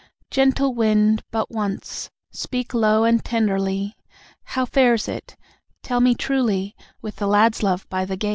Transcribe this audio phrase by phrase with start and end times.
[0.31, 3.95] Gentle wind, but once speak low and tenderly
[4.45, 5.35] How fares it
[5.83, 8.29] tell me truly with the lad's love by the gate?